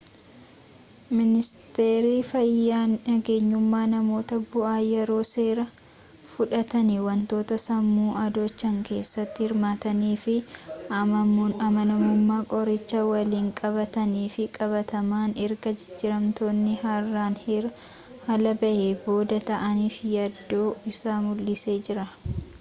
miniisteerri 1.17 2.13
fayyaa 2.29 2.85
nagenyummaa 2.93 3.81
namoota 3.91 4.37
bu'aa 4.53 4.79
yeroo 4.93 5.19
seeraa 5.31 5.73
fudhatani 6.31 6.95
wantoota 7.07 7.57
sammuu 7.65 8.07
adoochan 8.21 8.79
keessatti 8.89 9.43
hirmaatanii 9.45 10.15
fi 10.23 10.35
amanamummaa 11.01 12.41
qoricha 12.55 13.03
waliin 13.11 13.51
walqabtan 13.53 14.15
fi 14.37 14.49
qabataman 14.59 15.35
erga 15.49 15.75
jijjiiramootni 15.83 16.75
haaraan 16.85 17.37
heeraa-alaa 17.47 18.57
bahee 18.65 18.89
booda 19.05 19.43
ta'aniif 19.51 20.03
yaaddoo 20.15 20.69
isaa 20.95 21.19
mul'isee 21.29 21.77
jira 21.91 22.13